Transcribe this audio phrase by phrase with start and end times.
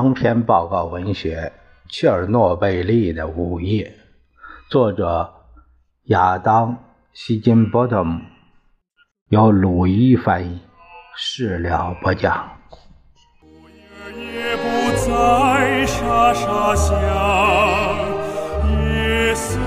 [0.00, 1.52] 长篇报告文学
[1.92, 3.84] 《切尔诺贝利的午夜》，
[4.70, 5.30] 作者
[6.04, 6.72] 亚当·
[7.12, 8.18] 希金波特姆，
[9.28, 10.58] 由鲁伊翻译，
[11.14, 12.48] 事了播讲。
[14.16, 14.62] 也不
[14.96, 16.96] 再沙沙响，
[18.72, 19.58] 夜色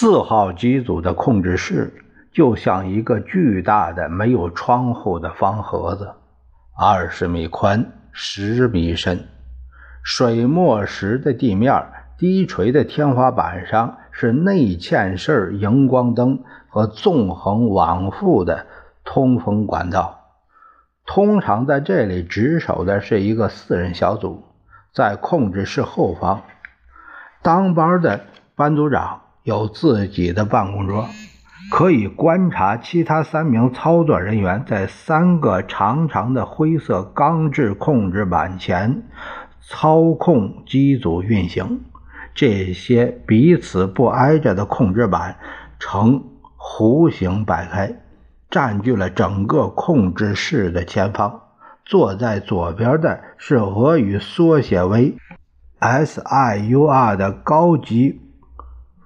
[0.00, 1.92] 四号机组的控制室
[2.30, 6.14] 就像一个巨大的没有窗户的方盒子，
[6.78, 9.26] 二十米宽，十米深。
[10.04, 11.84] 水墨石的地面，
[12.16, 18.66] 低垂的天花板上是内嵌式荧光灯和纵横往复的
[19.02, 20.20] 通风管道。
[21.06, 24.44] 通常在这里值守的是一个四人小组，
[24.94, 26.42] 在控制室后方，
[27.42, 28.20] 当班的
[28.54, 29.22] 班组长。
[29.48, 31.08] 有自己的办公桌，
[31.70, 39.04] 可以观察其他三名操作人员在三个长长的灰色钢制控制板前
[39.62, 41.80] 操控机组运行。
[42.34, 45.38] 这些彼此不挨着的控制板
[45.78, 46.24] 呈
[46.58, 47.94] 弧形摆开，
[48.50, 51.40] 占据了整个控制室的前方。
[51.86, 55.16] 坐在左边的是俄语缩写为
[55.80, 58.20] SIUR 的高级。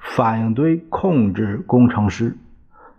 [0.03, 2.37] 反应堆控制工程师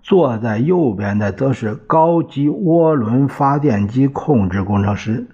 [0.01, 5.27] 坐在右边的，则是高级涡轮发电机控制工程师。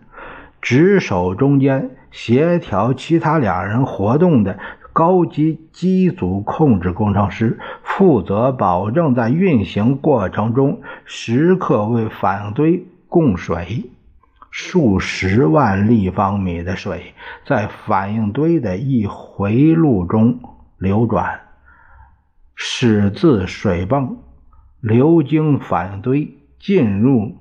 [0.62, 4.60] 值守中间协调其他俩人活动的
[4.92, 13.90] 高级机组控制工程师，负责保证在运行过程中时刻为反应堆供水。
[14.52, 17.14] 数十万立方米的水
[17.46, 20.40] 在反应堆的一回路中
[20.78, 21.40] 流转。
[22.62, 24.18] 始自水泵
[24.82, 27.38] 流经反应堆，进入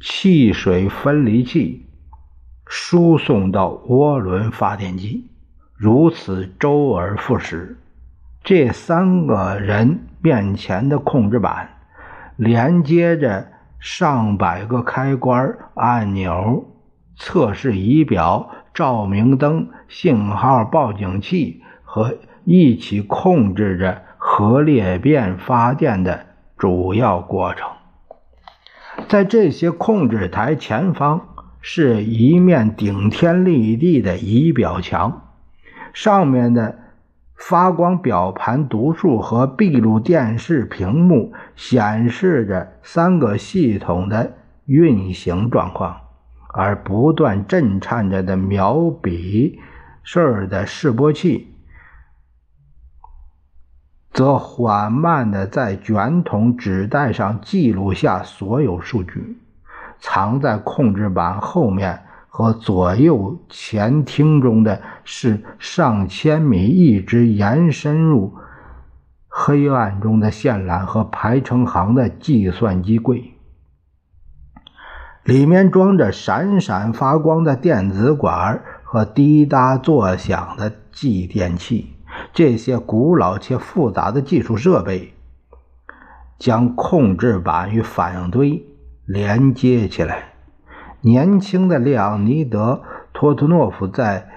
[0.00, 1.84] 汽水分离器，
[2.66, 5.28] 输送到涡轮发电机，
[5.76, 7.76] 如此周而复始。
[8.42, 11.68] 这三个人面前的控制板
[12.36, 13.48] 连接着
[13.78, 16.66] 上百个开关、按钮、
[17.14, 24.00] 测试仪表、照明灯、信号报警器和一起控制着。
[24.26, 26.24] 核裂变发电的
[26.56, 27.68] 主要过程，
[29.06, 31.20] 在这些控制台前方
[31.60, 35.20] 是一面顶天立地的仪表墙，
[35.92, 36.78] 上面的
[37.36, 44.32] 发光表盘读数和闭路电视屏幕显示着三个系统的
[44.64, 46.00] 运行状况，
[46.48, 49.60] 而不断震颤着的描笔
[50.02, 51.53] 式的示波器。
[54.14, 59.38] 则缓慢地在卷筒纸带上记录下所有数据。
[59.98, 68.34] 藏在控制板后面和左右前厅中的是上千米一直延伸入
[69.28, 73.32] 黑暗中的线缆和排成行的计算机柜，
[75.24, 81.93] 里面装着闪闪发光的电子管和滴答作响的继电器。
[82.34, 85.14] 这些古老且复杂的技术设备
[86.36, 88.66] 将控制板与反应堆
[89.06, 90.32] 连接起来。
[91.00, 94.28] 年轻的列昂尼德·托图诺夫在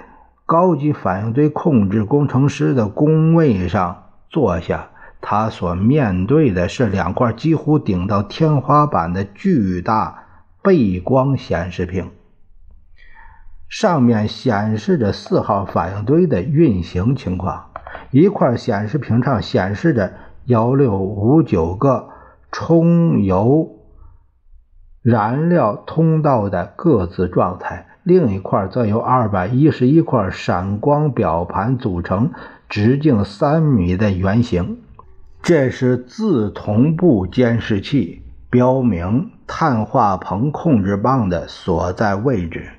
[0.45, 10.25] 高级反应堆控制工程师的工位上坐下，他所面对的是两块几乎顶到天花板的巨大
[10.61, 12.11] 背光显示屏，
[13.67, 17.71] 上面显示着四号反应堆的运行情况。
[18.11, 20.13] 一块显示屏上显示着
[20.45, 22.09] 幺六五九个
[22.51, 23.69] 充油
[25.01, 32.31] 燃料通道的各自状态，另一块则由二百一十一块闪光表盘组成，
[32.67, 34.79] 直径三米的圆形。
[35.41, 42.69] 这是自同步监视器，标明碳化硼控制棒的所在位置。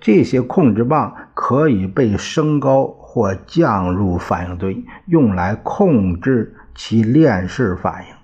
[0.00, 2.95] 这些控制棒可以被升高。
[3.16, 8.14] 或降入反应堆，用来控制其链式反应。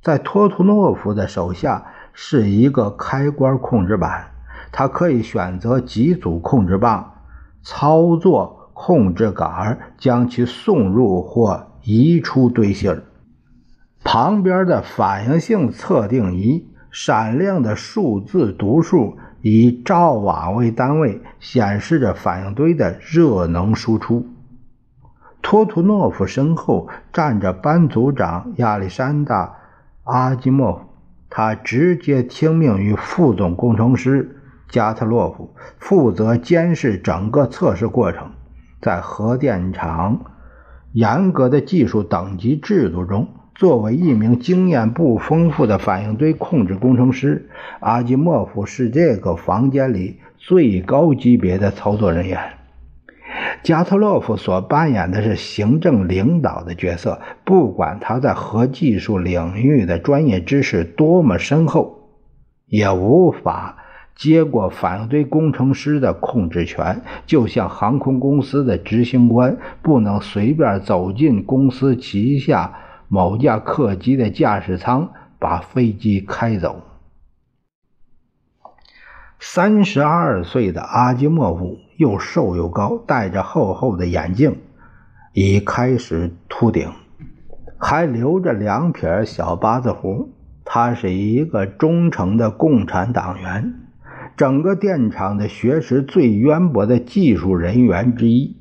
[0.00, 1.84] 在托图诺夫的手下
[2.14, 4.30] 是一个开关控制板，
[4.72, 7.16] 他可以选择几组控制棒，
[7.62, 13.02] 操作控制杆，将其送入或移出堆芯儿。
[14.02, 19.18] 旁边的反应性测定仪，闪亮的数字读数。
[19.42, 24.26] 以兆瓦为单位，显示着反应堆的热能输出。
[25.42, 29.46] 托图诺夫身后站着班组长亚历山大·
[30.04, 30.80] 阿基莫夫，
[31.28, 38.30] 他直接听命于副总工程师加特洛夫，负责监视整个测试过程。
[38.80, 40.20] 在核电厂
[40.92, 47.48] 严格的技术等级制度中，作为一名经验不丰富的反应堆控制工程师，
[47.80, 52.40] 阿基莫夫是这个房间里最高级别的操作人员。
[53.62, 62.08] 加特洛夫所扮演的是行政领导的角色，不管他在核技术领域的专业知识多么深厚，
[62.66, 63.76] 也无法
[64.16, 67.02] 接过反应堆工程师的控制权。
[67.26, 72.74] 就像航空公司的执行官不能随便走进公司旗下
[73.14, 76.80] 某架客机的驾驶舱，把飞机开走。
[79.38, 84.56] 三十二岁的阿基莫夫又瘦又高，戴着厚厚的眼镜，
[85.34, 86.90] 已开始秃顶，
[87.78, 90.30] 还留着两撇小八字胡。
[90.64, 93.74] 他是一个忠诚的共产党员，
[94.38, 98.56] 整个电厂的学识最渊博的技术人员之一。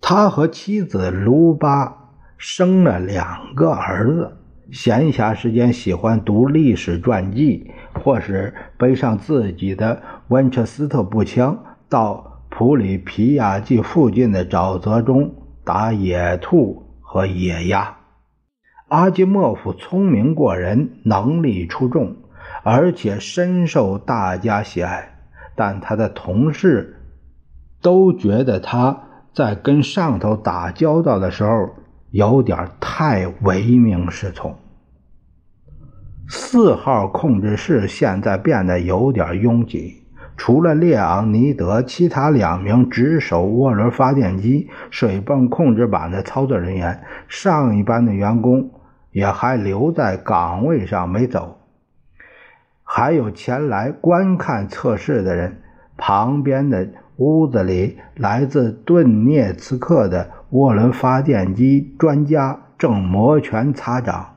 [0.00, 2.01] 他和妻子卢巴
[2.42, 4.36] 生了两个儿子。
[4.72, 7.70] 闲暇时间喜欢读历史传记，
[8.02, 11.56] 或是背上自己的温彻斯特步枪，
[11.88, 15.32] 到普里皮亚季附近的沼泽中
[15.64, 17.96] 打野兔和野鸭。
[18.88, 22.16] 阿基莫夫聪明过人，能力出众，
[22.64, 25.16] 而且深受大家喜爱，
[25.54, 27.04] 但他的同事
[27.80, 31.70] 都觉得他在跟上头打交道的时候
[32.12, 34.56] 有点太唯命是从。
[36.28, 40.04] 四号控制室现在变得有点拥挤，
[40.36, 48.70] 除了列昂尼德，其他两名值守涡轮发电机、水泵控制板的操作人员，上一班的员工
[49.10, 51.58] 也还留在岗位上没走。
[52.84, 55.58] 还有前来观看测试的人。
[55.94, 56.88] 旁边的
[57.18, 64.28] 屋子里，来自顿涅茨克的涡轮发电机专家正摩拳擦掌。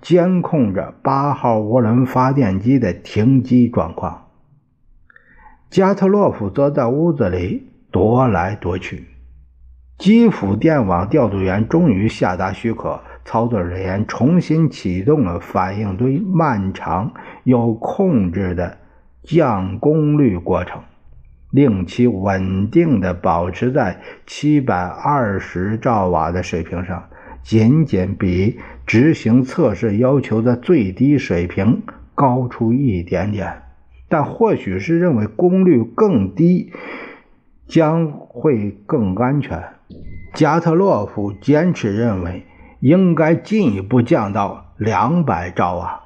[0.00, 4.26] 监控着八号涡轮发电机的停机状况。
[5.70, 9.06] 加特洛夫则在屋子里踱来踱去。
[9.96, 18.76] 基辅电网调度员终于下达许可，操作人员重新启动了反应堆漫长又控制的
[19.22, 20.82] 降功率过程，
[21.54, 27.04] 令其稳定的保持在七百二十兆瓦的水平上。
[27.44, 31.82] 仅仅比执行测试要求的最低水平
[32.14, 33.62] 高出一点点，
[34.08, 36.72] 但或许是认为功率更低
[37.68, 39.62] 将会更安全。
[40.32, 42.44] 加特洛夫坚持认为
[42.80, 46.03] 应该进一步降到两百兆瓦。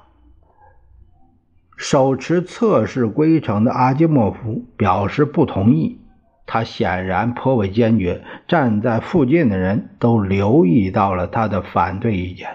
[1.79, 6.01] 手持测试规程的阿基莫夫表示不同意。
[6.45, 12.49] 他显然颇为坚决，站在附近的人都留意到了他的反对意见。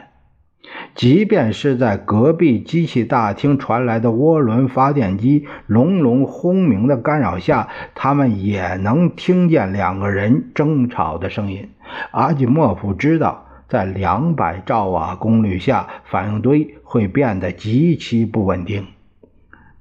[0.94, 11.70] 即便是在隔壁机器大厅传来的涡轮发电机隆隆轰鸣的干扰下，他们也能听见两个人争吵的声音。
[12.12, 18.88] 阿基莫夫知道，在两百兆瓦功率下，反应堆会变得极其不稳定，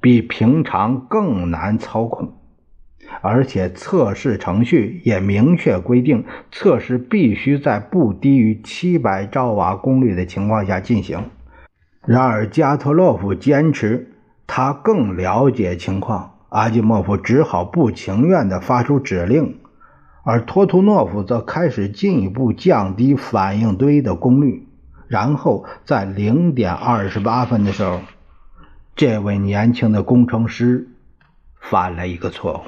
[0.03, 2.35] 比平常更难操控。
[3.21, 11.31] 而且测试程序也明确规定，测试必须在不低于七百兆瓦功率的情况下进行。
[12.05, 14.13] 然而，加特洛夫坚持
[14.47, 19.59] 他更了解情况，阿基莫夫只好不情愿地发出指令，
[20.25, 24.67] 而托图诺夫则开始进一步降低反应堆的功率。
[25.07, 28.01] 然后，在零点二十八分的时候，
[28.95, 30.89] 这位年轻的工程师
[31.61, 32.61] 犯了一个错误。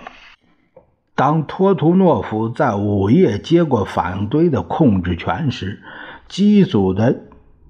[1.15, 5.81] 当托图诺夫在午夜接过反应堆的控制权时，
[6.29, 7.21] 机组的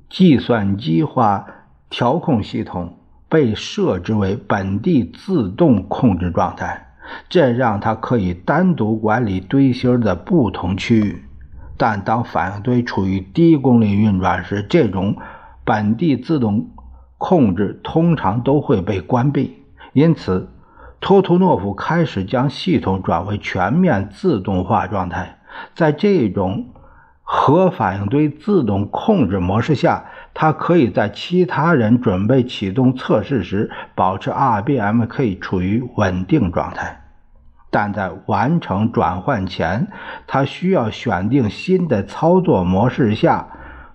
[0.09, 1.47] 计算机化
[1.91, 2.97] 调控系统
[3.29, 6.95] 被设置为本地自动控制状态，
[7.29, 11.23] 这让他可以单独管理堆芯的不同区域。
[11.77, 15.17] 但当反应堆处于低功率运转时，这种
[15.65, 16.71] 本地自动
[17.27, 19.63] 控制通常都会被关闭，
[19.95, 20.51] 因此。
[21.01, 25.39] 托图诺夫开始将系统转为全面自动化状态。
[25.75, 26.67] 在这种
[27.23, 30.05] 核反应堆自动控制模式下，
[30.35, 37.05] 它可以在其他人准备启动测试时，保持 RBMK 处于稳定状态。
[37.71, 39.89] 但在完成转换前，
[40.27, 43.49] 它需要选定新的操作模式下，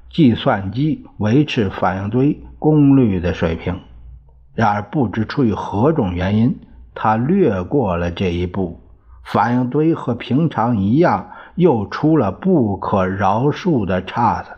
[0.10, 3.80] 计算机维持反应堆功率的水平。
[4.54, 6.60] 然而，不知出于何种原因，
[6.94, 8.82] 他略过了这一步。
[9.24, 14.52] 反应堆和平常一样，又出了不可饶恕的岔子。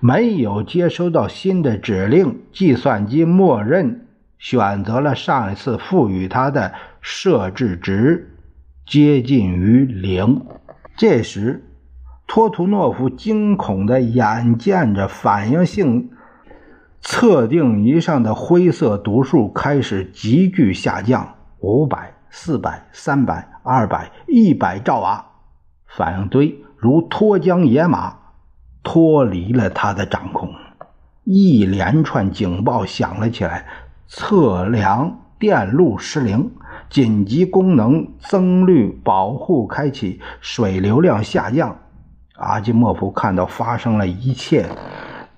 [0.00, 4.06] 没有接收到新的指令，计算机默认
[4.38, 6.72] 选择了上一次赋予它的。
[7.06, 8.34] 设置值
[8.86, 10.40] 接近于零。
[10.96, 11.62] 这时，
[12.26, 16.10] 托图诺夫惊恐地眼见着反应性
[17.00, 25.24] 测定仪上的灰色读数开始急剧下降：五百、四百、三百、二百、一百兆瓦。
[25.86, 28.16] 反应堆如脱缰野马，
[28.82, 30.50] 脱离了他的掌控。
[31.22, 33.66] 一连串警报响了起来，
[34.08, 36.50] 测量电路失灵。
[36.90, 41.78] 紧急功能增率保护开启，水流量下降。
[42.36, 44.66] 阿基莫夫看到发生了一切，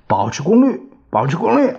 [0.07, 1.77] 保持功率，保持功率，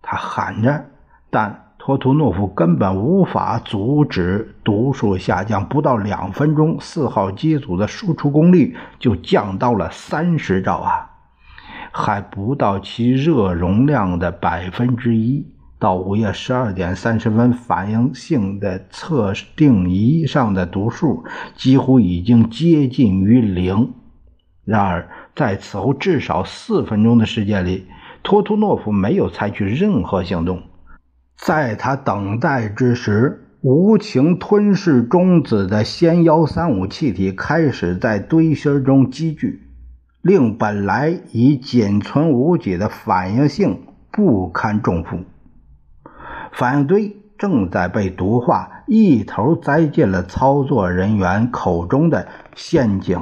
[0.00, 0.86] 他喊着。
[1.30, 5.68] 但托图诺夫根本无法阻止读数下降。
[5.68, 11.10] 不到两分钟，四号机组的输出功率就降到了三十兆瓦，
[11.92, 15.46] 还不到其热容量的百分之一。
[15.78, 21.22] 到午夜十二点三十分，反应性的测定仪上的读数
[21.54, 23.92] 几乎已经接近于零。
[24.64, 27.86] 然而，在此后至少四分钟的时间里，
[28.22, 30.62] 托图诺夫没有采取任何行动。
[31.36, 39.62] 在他等待之时，无情吞噬中子的氙幺三五气体开始在堆芯中积聚，
[40.22, 45.18] 令本来已仅存无几的反应性不堪重负。
[46.52, 53.18] 反应堆正在被毒化，一头栽进了操作人员口中的陷阱。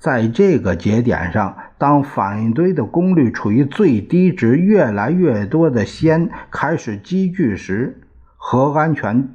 [0.00, 8.00] 在这个节点上，当反应堆的功率处于最低值，越来越多的氙开始积聚时，
[8.36, 9.28] 核安全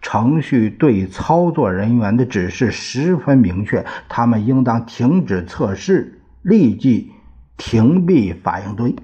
[0.00, 7.10] 程序对操作人员的指示十分明确：他们应当停止测试，立即
[7.56, 8.94] 停闭反应堆。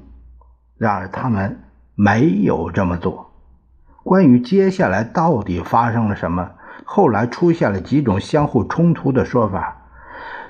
[0.79, 1.59] 然而，他们。
[1.99, 3.33] 没有这么做。
[4.05, 6.51] 关于接下来到底发生了什么，
[6.85, 9.76] 后来出现了几种相互冲突的说法。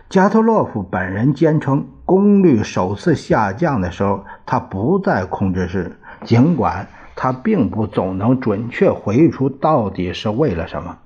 [0.08, 6.86] 加特洛夫本人坚称，功率首次下降的时候，他不在控制室，尽管
[7.16, 10.98] 他并不总能准确回忆出到底是为了什么。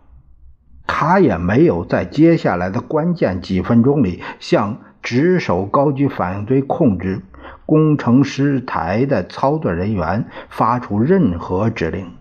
[0.86, 7.22] 他也没有在接下来的关键几分钟里向值守高级反应堆控制。
[7.64, 12.12] 工程师台的操作人员发出任何指令，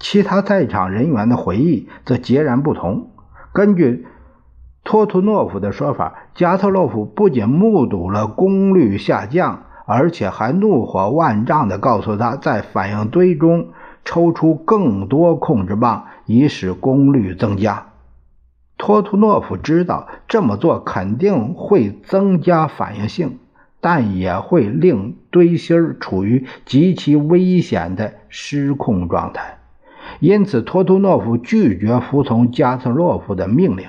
[0.00, 3.10] 其他在场人员的回忆则截然不同。
[3.52, 4.06] 根据
[4.84, 13.68] 托图诺夫的说法，加特洛夫不仅目睹了功率下降，而且还怒火万丈地告诉他，在反应堆中
[14.04, 17.86] 抽出更多控制棒，以使功率增加。
[18.78, 23.38] 托图诺夫知道这么做肯定会增加反应性。
[23.80, 29.58] 但也会令堆芯处于极其危险的失控状态，
[30.20, 33.88] 因此托图诺夫拒绝服从加特洛夫的命令。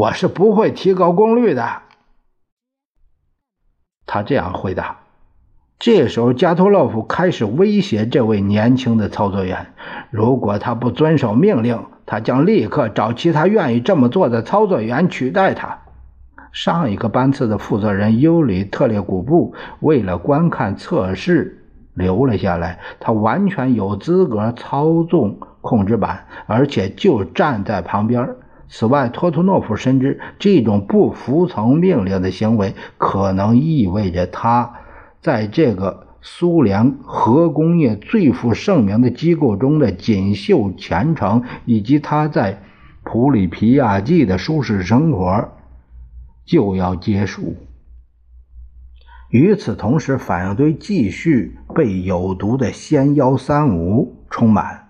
[0.00, 1.82] 我是不会提高功率的，
[4.06, 5.00] 他这样回答。
[5.78, 9.74] 这时候，加托洛夫开始威胁这位年轻的操作员：
[10.10, 15.80] 如果他不遵守命令，他将立刻找其他愿意这么做的操作员取代他。
[16.50, 22.78] 上一个班次的负责人尤里特列古布为了观看测试留了下来。
[23.00, 28.30] 他完全有资格操纵控制板，而且就站在旁边。
[28.70, 34.72] 此外，托图诺夫深知这种不服从命令的行为可能意味着他
[35.20, 42.62] 在这个苏联核工业最负盛名的机构中的锦绣前程，以及他在
[43.02, 45.48] 普里皮亚季的舒适生活。
[46.46, 47.54] 就要结束。
[49.28, 54.89] 与此同时，反应堆继续被有毒的氙幺三五充满，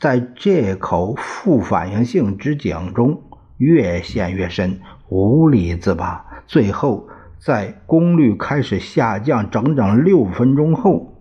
[0.00, 3.20] 在这口副反应性之井中
[3.58, 4.80] 越陷越深，
[5.10, 6.24] 无力自拔。
[6.46, 7.06] 最后，
[7.38, 11.14] 在功率开始下降整整六分钟后，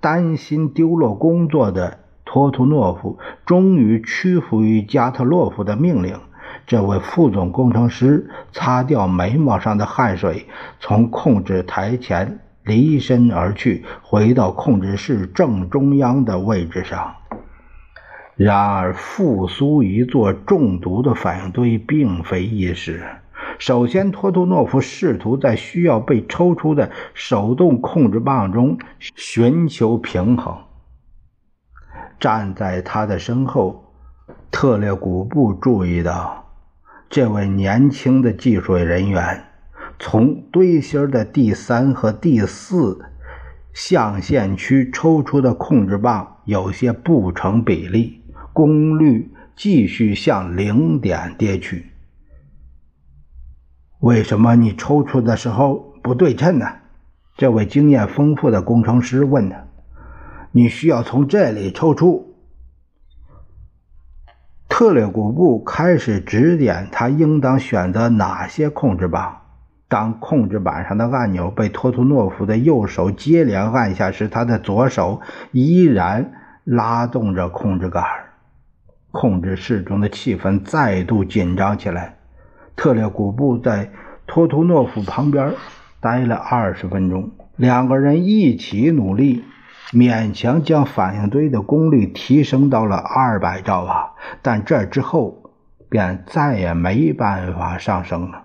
[0.00, 6.18] 担心丢落工作的托图诺夫终于屈服于加特洛夫的命令。
[6.66, 10.46] 这位副总工程师擦掉眉毛上的汗水，
[10.80, 17.14] 从控制台前离身而去，回到控制室正中央的位置上。
[18.36, 23.02] 然而，复苏一座中毒的反应堆并非易事。
[23.58, 30.54] 首先，托图诺夫试图在需要被抽出的手动控制棒中寻求平衡。
[32.20, 33.94] 站在他的身后，
[34.50, 36.44] 特列古布注意到，
[37.08, 39.44] 这位年轻的技术人员
[39.98, 42.98] 从堆芯的第三和第四
[43.72, 48.22] 象限区抽出的控制棒有些不成比例。
[48.56, 51.90] 功率继续向零点跌去。
[54.00, 56.66] 为什么你抽出的时候不对称呢？
[57.36, 59.66] 这位经验丰富的工程师问他。
[60.52, 62.34] 你需要从这里抽出。
[64.70, 69.42] 特列古布开始指点他应当选择哪些控制棒。
[69.86, 75.20] 当控制板上的按钮被托图诺夫的右手接连按下时，他的左手
[75.52, 76.32] 依然
[76.64, 78.02] 拉动着控制杆。
[79.18, 82.18] 控制室中的气氛再度紧张起来。
[82.76, 83.90] 特列古布在
[84.26, 85.54] 托图诺夫旁边
[86.00, 89.42] 待了二十分钟，两个人一起努力，
[89.90, 94.12] 勉强将反应堆的功率提升到了二百兆瓦。
[94.42, 95.50] 但这之后
[95.88, 98.42] 便再也没办法上升了。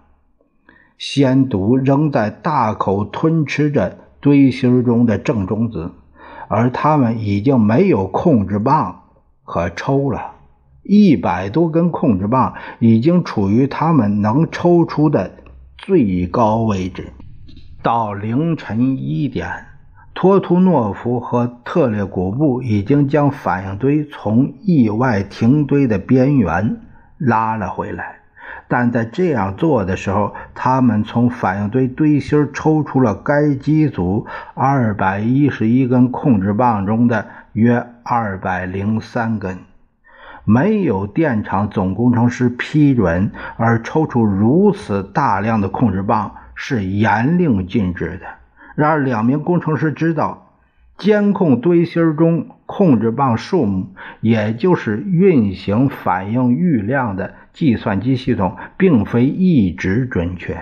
[0.98, 5.92] 仙毒仍在大口吞吃着堆芯中的正中子，
[6.48, 9.02] 而他们已经没有控制棒
[9.44, 10.31] 可抽了。
[10.84, 15.32] 一百多根控制棒已经处于他们能抽出的
[15.78, 17.14] 最高位置。
[17.84, 19.66] 到凌晨一点，
[20.14, 26.78] 托图诺夫和特列古布已经将反应堆从意外停堆的边缘
[27.18, 28.18] 拉了回来。
[28.68, 39.58] 但在这样做的时候，他们从反应堆堆芯抽出了该机组二百一十一根控制棒中的约二百零三根。
[40.46, 48.26] 没有电厂总工程师批准而抽出如此大量的控制棒是严令禁止的。
[48.76, 50.56] 然而，两名工程师知道，
[50.98, 60.58] 监控堆芯中控制棒数目，也就是运行反应预量的计算机系统，并非一直准确。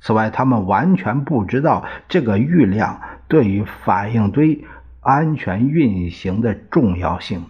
[0.00, 4.64] 此外，他们完全不知道这个预量对于反应堆
[5.00, 7.42] 安全运行的重要性。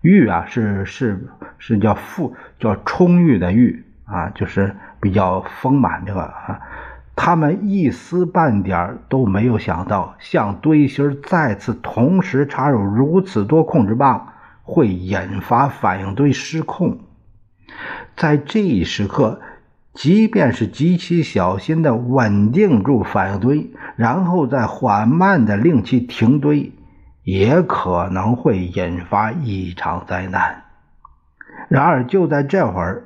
[0.00, 6.60] 裕啊，是是是叫富，叫充裕的裕啊，就是比较丰满这个啊。
[7.16, 14.32] 他们一丝半点都没有想到，向堆芯再次同时插入如此多控制棒，
[14.62, 17.00] 会引发反应堆失控。
[18.16, 19.42] 在这一时刻，
[19.92, 26.72] 即便是极其小心的稳定住反应堆，然后再缓慢的令其停堆。
[27.30, 30.64] 也可能会引发一场灾难。
[31.68, 33.04] 然而，就在这会儿，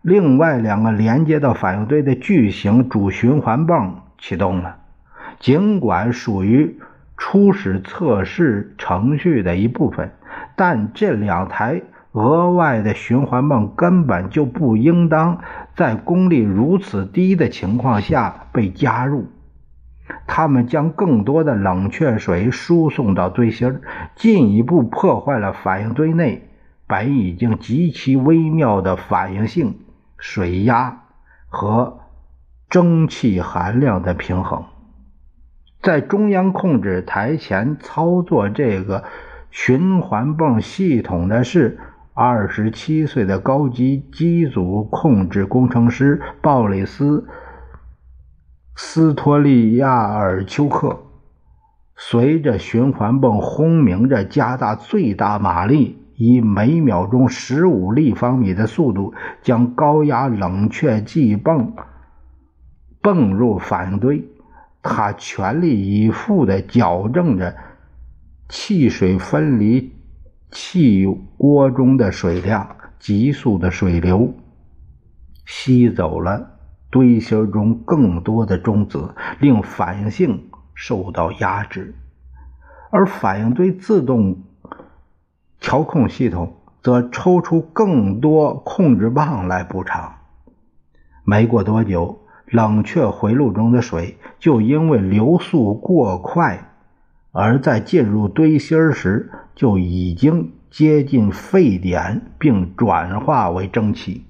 [0.00, 4.76] 另外两个连接到反应堆的巨型主循环泵启动了。
[5.40, 6.78] 尽管属于
[7.16, 10.12] 初始测试程序的一部分，
[10.54, 11.82] 但这两台
[12.12, 15.40] 额外的循环泵根本就不应当
[15.74, 19.26] 在功率如此低的情况下被加入。
[20.26, 23.80] 他们将更多的冷却水输送到堆芯
[24.14, 26.48] 进一步破坏了反应堆内
[26.86, 29.78] 本已经极其微妙的反应性、
[30.18, 31.04] 水压
[31.48, 32.00] 和
[32.68, 34.64] 蒸汽含量的平衡。
[35.80, 39.04] 在中央控制台前操作这个
[39.50, 41.78] 循环泵系统的是
[42.12, 47.26] 二十七岁的高级机组控制工程师鲍里斯。
[48.76, 51.04] 斯托利亚尔丘克
[51.96, 61.72] 随着循环泵轰鸣着，加大最大马力，以每秒钟十五立方米的速度将高压冷却剂泵
[63.00, 64.28] 泵入反应堆。
[64.82, 67.56] 他全力以赴地矫正着
[68.48, 69.92] 汽水分离
[70.50, 71.06] 气
[71.38, 74.34] 锅中的水量，急速的水流
[75.46, 76.53] 吸走了。
[76.94, 81.92] 堆芯中更多的中子令反应性受到压制，
[82.90, 84.44] 而反应堆自动
[85.58, 90.18] 调控系统则抽出更多控制棒来补偿。
[91.24, 96.70] 没过多久，冷却回路中的水就因为流速过快，
[97.32, 104.26] 而在进入堆芯时就已经接近沸点，并转化为蒸汽。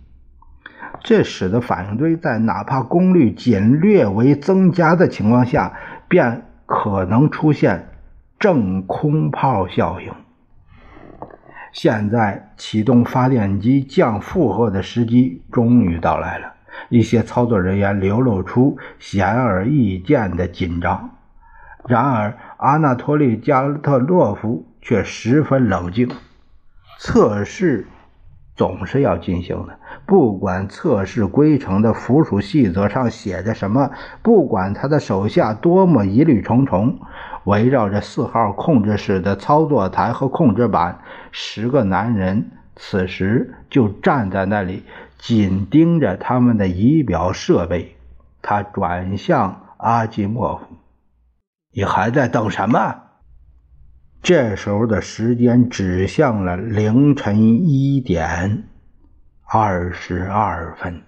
[1.03, 5.75] 这使得反应堆在哪怕功率仅略微增加的情况下，
[6.09, 7.89] 便可能出现
[8.39, 10.13] 正空泡效应。
[11.73, 16.55] 现在启动发电机降负荷的时机终于到来了。
[16.89, 21.11] 一些操作人员流露出显而易见的紧张，
[21.87, 26.09] 然而阿纳托利·加特洛夫却十分冷静。
[26.99, 27.87] 测试
[28.57, 33.91] 总是要进行的，不管测试规程的附属细则上写着什么，
[34.23, 37.01] 不管他的手下多么疑虑重重。
[37.45, 44.85] 围绕着四号控制室的操作台和控制板，十个男人此时就站在那里，
[45.19, 47.97] 紧盯着他们的仪表设备。
[48.41, 50.65] 他转向阿基莫夫
[51.75, 53.03] ：“你还在等什么？”
[54.25, 58.65] 这时候的时间指向了凌晨一点
[59.43, 61.03] 二十二分。